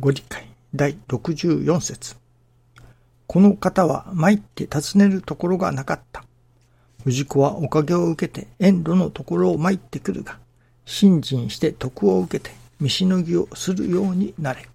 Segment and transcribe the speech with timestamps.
[0.00, 2.14] ご理解第64節
[3.26, 6.24] この方は参って尋ねるところがなかった。
[7.04, 10.38] 氏子はおかげを受けて遠路のところを参ってくるが、
[10.86, 14.68] 信心して徳を受けて見しのぎをするようになれ。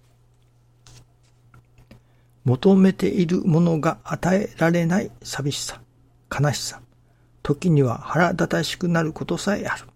[2.44, 5.80] 求めているものが与えられない寂しさ、
[6.30, 6.82] 悲しさ、
[7.42, 9.86] 時には腹立たしくなることさえある。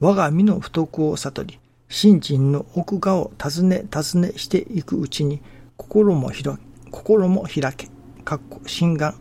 [0.00, 5.40] 我が身の不徳を悟り、信心の奥側を尋ね尋ねしていくうちに、
[5.76, 6.58] 心も広
[6.90, 7.88] 心も開け、
[8.24, 9.14] かっこ心眼、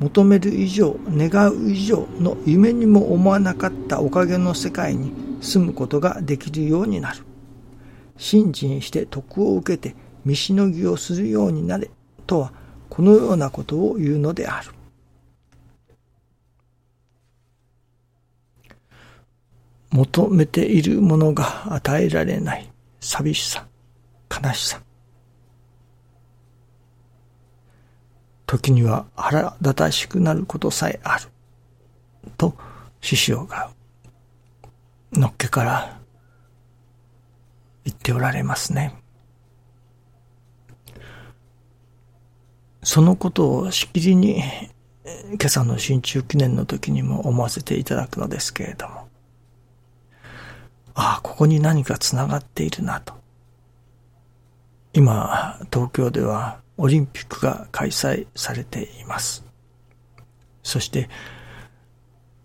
[0.00, 7.22] 求める以上、願う以上の夢にも思わなかったおかげの世界に住むことができるようになる。
[8.16, 11.90] 信心して徳を受けて見しのぎをするようになれ
[12.26, 12.52] とは
[12.90, 14.70] このようなことを言うのである。
[19.90, 23.66] 求めているものが与えられない寂しさ、
[24.30, 24.80] 悲しさ。
[28.46, 31.28] 時には腹立たしくなることさえある。
[32.36, 32.56] と、
[33.00, 33.70] 師匠が、
[35.12, 36.00] のっけから
[37.84, 38.94] 言っておられますね。
[42.82, 44.42] そのことをしきりに、
[45.04, 49.09] 今朝の新中記念の時にも思わせていただくのですけれども、
[50.94, 53.14] ああ、ここに何か繋がっているなと。
[54.92, 59.44] 今、東京ではオリンピックが開催されています。
[60.62, 61.08] そして、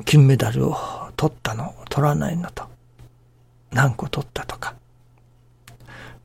[0.06, 0.78] 金メダルを
[1.16, 2.66] 取ったの、取らないのと、
[3.72, 4.76] 何個取ったとか、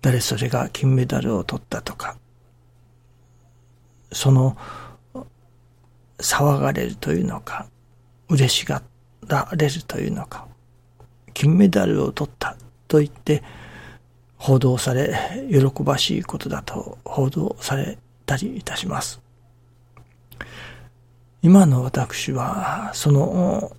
[0.03, 2.17] 誰それが金メダルを取ったとか、
[4.12, 4.57] その、
[6.19, 7.67] 騒がれるというのか、
[8.29, 8.83] 嬉しが
[9.27, 10.47] られるというのか、
[11.34, 12.56] 金メダルを取った
[12.89, 13.42] と言って
[14.36, 15.14] 報道され、
[15.50, 19.21] 喜ばしいことだと報道されたりいたします。
[21.43, 23.72] 今の私は、その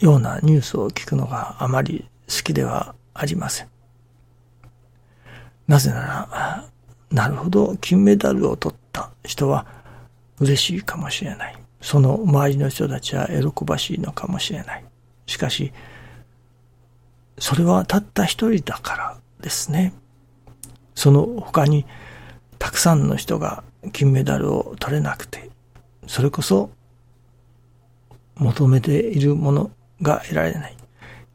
[0.00, 3.68] ようなニュースを聞くのがあまり好きではありません。
[5.66, 6.64] なぜなら、
[7.10, 9.66] なるほど、金メダルを取った人は
[10.40, 11.56] 嬉しいかもしれない。
[11.80, 14.84] その周りの人たちは喜ばしいのかもしれない。
[15.28, 15.72] しかし、
[17.38, 19.92] それはたった一人だからですね。
[20.96, 21.86] その他に
[22.58, 23.62] たくさんの人が
[23.92, 25.50] 金メダルを取れなくて、
[26.08, 26.70] それこそ
[28.34, 29.70] 求めているもの
[30.02, 30.76] が得られない。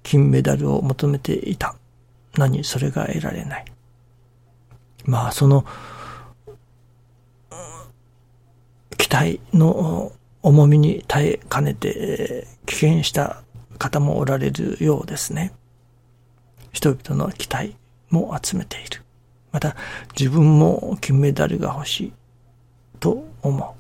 [0.02, 1.76] 金メダルを求めていた。
[2.36, 3.66] 何それが得られない。
[5.06, 5.66] まあ、その、
[8.98, 10.12] 期待の
[10.42, 13.44] 重みに耐えかねて、危険した
[13.78, 15.53] 方もおられるようですね。
[16.72, 17.75] 人々の期待
[18.09, 19.01] も集めている。
[19.51, 19.75] また、
[20.17, 22.13] 自分も金メダルが欲しい
[23.00, 23.75] と思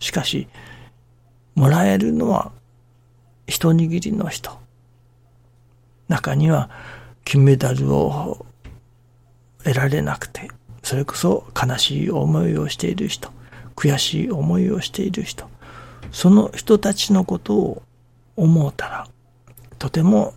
[0.00, 0.02] う。
[0.02, 0.48] しかし、
[1.54, 2.52] もらえるのは
[3.46, 4.58] 一握りの人。
[6.08, 6.70] 中には
[7.24, 8.46] 金メダルを
[9.64, 10.48] 得られなくて、
[10.82, 13.30] それこそ悲しい思いをしている人、
[13.76, 15.48] 悔しい思いをしている人、
[16.10, 17.82] その人たちのことを
[18.36, 19.08] 思うたら、
[19.78, 20.34] とても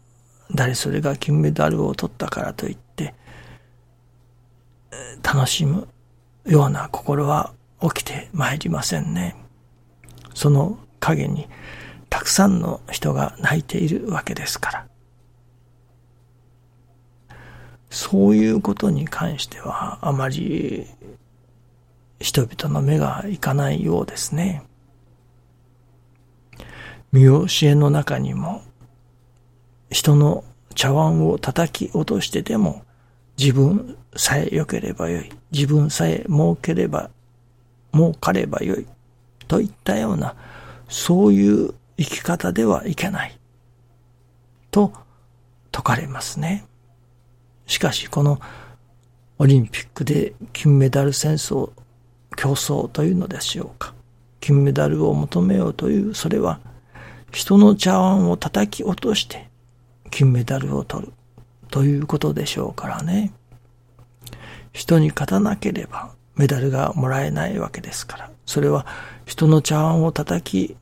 [0.54, 3.14] 誰それが金メダルを取ったからといって、
[5.24, 5.88] 楽しむ
[6.46, 9.36] ような心は起きてまいりませんね。
[10.34, 11.48] その影に
[12.10, 14.88] たくさんの人が泣いているわけですから。
[17.90, 20.86] そういうことに関してはあまり
[22.20, 24.64] 人々の目がいかないようですね。
[27.16, 28.62] 見教えの中にも、
[29.90, 30.44] 人の
[30.74, 32.84] 茶碗を叩き落としてでも、
[33.38, 35.30] 自分さえ良ければよい。
[35.50, 37.10] 自分さえ儲ければ、
[37.94, 38.86] 儲かればよい。
[39.48, 40.36] といったような、
[40.90, 43.40] そういう生き方ではいけない。
[44.70, 44.92] と
[45.72, 46.66] 説かれますね。
[47.66, 48.42] しかし、この
[49.38, 51.72] オリンピックで金メダル戦争、
[52.36, 53.94] 競争というのでしょうか。
[54.42, 56.60] 金メダルを求めようという、それは
[57.36, 59.50] 人の茶碗を叩き落として
[60.10, 61.14] 金メダルを取る
[61.70, 63.34] ということでしょうからね。
[64.72, 68.86] 人に勝たなければメダルがもらえないわけですから、それは
[69.26, 70.78] 人の茶碗を叩き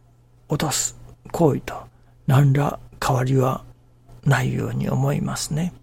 [0.47, 0.95] 落とす
[1.31, 1.73] 行為と
[2.27, 3.63] 何ら変わりは
[4.23, 5.73] ないように思いますね。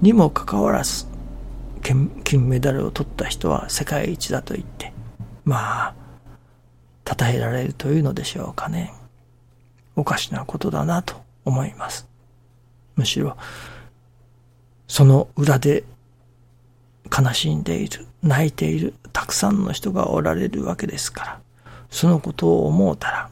[0.00, 1.06] にもかかわらず、
[1.82, 4.92] 金メダルを取った人は世界一だと言って、
[5.44, 5.94] まあ、
[7.04, 8.94] 称えられるというのでしょうかね。
[9.96, 12.06] おかしなことだなと思います。
[12.94, 13.36] むしろ、
[14.86, 15.84] その裏で
[17.16, 21.40] 悲しんでいる、泣いている、たくさんの人がおられるわけですから、
[21.90, 23.30] そのことを思うたら、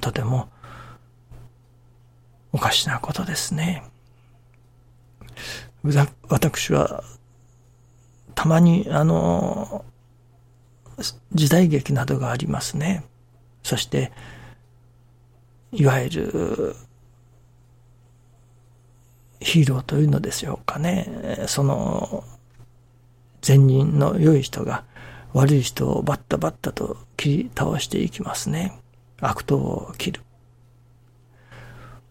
[0.00, 0.48] とても
[2.52, 3.84] おかしなことですね。
[6.28, 7.04] 私は、
[8.34, 9.84] たまに、あの、
[11.32, 13.04] 時代劇などがありますね。
[13.62, 14.12] そして、
[15.72, 16.76] いわゆる、
[19.40, 21.44] ヒーローというのでしょうかね。
[21.46, 22.24] その、
[23.40, 24.84] 善人の良い人が
[25.32, 28.78] 悪い人をバッタバッタと切り倒していきますね。
[29.20, 30.22] 悪党を切る。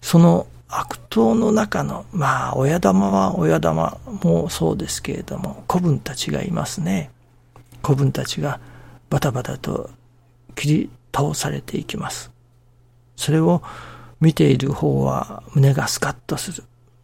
[0.01, 7.11] その悪党の中の、まあ、親玉は親玉もそうですけれども、子分たちがいますね。
[7.81, 8.59] 子分たちが
[9.09, 9.89] バタバタと
[10.55, 12.31] 切り倒されていきます。
[13.19, 13.61] それを
[14.21, 16.63] 見ている方は胸がスカッとする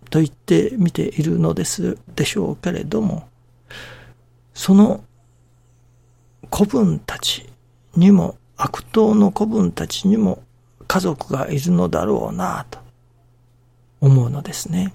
[0.09, 3.27] と言って見ているのですでしょうけれども、
[4.53, 5.03] その
[6.49, 7.45] 子分たち
[7.97, 10.41] にも、悪党の子分たちにも
[10.87, 12.79] 家族がいるのだろうなと
[13.99, 14.93] 思うのですね。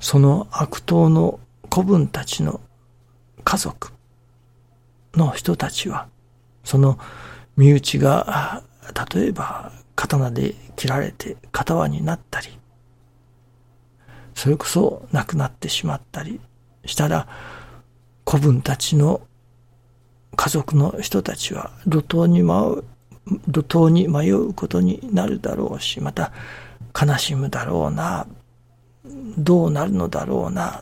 [0.00, 2.62] その悪党の子分たちの
[3.44, 3.92] 家族
[5.12, 6.08] の人たちは、
[6.64, 6.98] その
[7.58, 8.62] 身内が、
[9.14, 12.58] 例えば刀で切られて片輪になったり、
[14.34, 16.40] それこそ亡くなってしまったり
[16.84, 17.26] したら、
[18.24, 19.20] 子分たちの
[20.36, 22.84] 家族の人たちは路頭に舞う、
[23.48, 26.32] 路頭に迷うことになるだろうし、また
[27.00, 28.26] 悲しむだろうな、
[29.36, 30.80] どうなるのだろうな、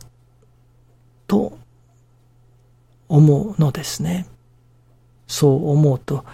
[1.27, 1.57] と
[3.09, 4.27] 思うのですね。
[5.27, 6.25] そう思うと、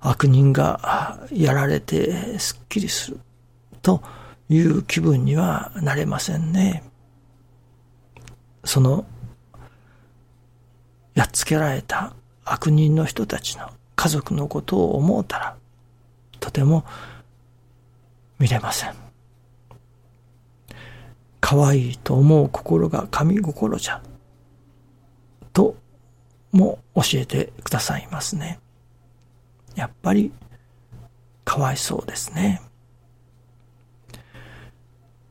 [0.00, 3.20] 悪人がやられてすっきりする
[3.82, 4.02] と
[4.48, 6.82] いう気分にはなれませんね。
[8.64, 9.06] その、
[11.14, 12.14] やっつけられた
[12.44, 15.56] 悪人の人たちの家族のことを思うたら、
[16.40, 16.84] とても
[18.38, 18.94] 見れません。
[21.40, 24.02] 可愛いと思う心が神心じゃ。
[25.52, 25.76] と
[26.52, 28.60] も教えてくださいますね。
[29.74, 30.32] やっぱり
[31.44, 32.60] かわいそうですね。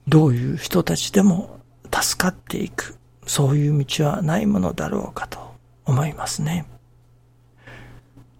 [0.08, 1.60] どういう人たちでも
[1.94, 5.40] 助かっていく、そういう道はないものだろうかと
[5.86, 6.66] 思いますね。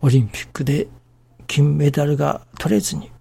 [0.02, 0.88] オリンピックで
[1.48, 3.12] 金メダルが取れずに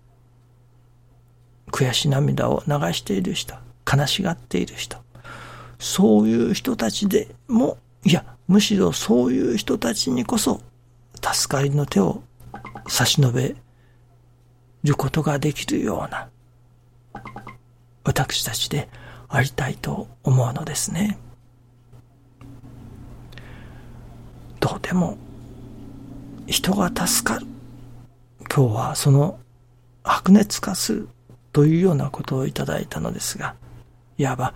[1.71, 3.55] 悔し涙を流している人、
[3.91, 4.99] 悲しがっている人、
[5.79, 10.61] そういう人たちでも、いや、むしろそういう人たちにこそ、
[11.23, 12.23] 助かりの手を
[12.87, 13.57] 差し伸べ
[14.85, 16.29] ることができるような、
[18.05, 18.89] 私たちで
[19.29, 21.19] ありたいと思うのですね。
[24.61, 25.17] どうでも、
[26.47, 27.47] 人が助かる。
[28.51, 29.39] 今日はその
[30.03, 31.09] 白熱化する
[31.53, 33.55] というようなことをいただいたのですが、
[34.17, 34.55] いわば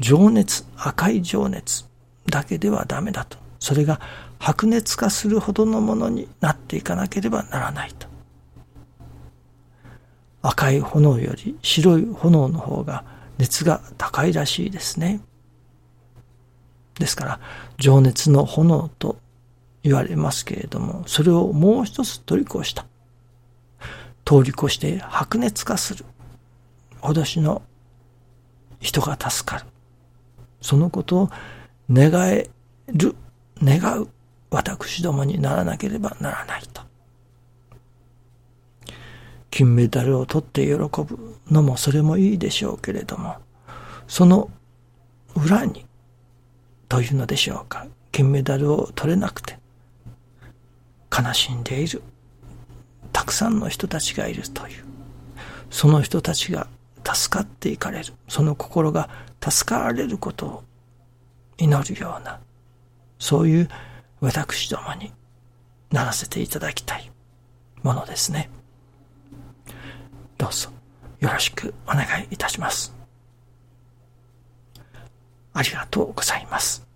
[0.00, 1.84] 情熱、赤い情熱
[2.26, 3.38] だけではダメだと。
[3.60, 4.00] それが
[4.38, 8.06] 白熱化するほどのものになっていかなければならないと。
[10.42, 13.04] 赤い炎より白い炎の方が
[13.38, 15.20] 熱が高いらしいですね。
[16.98, 17.40] ですから、
[17.78, 19.18] 情熱の炎と
[19.82, 22.86] 言われますけれども、それをもう一つ取り越した。
[24.24, 26.04] 通り越して白熱化する。
[27.00, 27.62] 脅しの
[28.80, 29.64] 人が助かる。
[30.60, 31.30] そのことを
[31.90, 32.50] 願え
[32.88, 33.14] る、
[33.62, 34.08] 願う
[34.50, 36.82] 私どもにならなければならないと。
[39.50, 43.36] 金メダルを取って喜ぶのもそれもいいでしょうけれども、
[44.06, 44.50] その
[45.34, 45.86] 裏に、
[46.88, 49.58] というのでしょうか、金メダルを取れなくて、
[51.16, 52.02] 悲しんでいる、
[53.12, 54.84] たくさんの人たちがいるという、
[55.70, 56.66] その人たちが
[57.04, 59.08] 助かっていかれる、その心が
[59.42, 60.64] 助かられることを
[61.58, 62.40] 祈るような、
[63.18, 63.68] そういう
[64.20, 65.12] 私どもに
[65.90, 67.10] ならせていただきたい
[67.82, 68.50] ものですね。
[70.36, 70.70] どうぞ
[71.20, 72.94] よろしくお願いいたします。
[75.52, 76.87] ありがとうございます。